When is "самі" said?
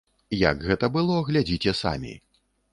1.85-2.19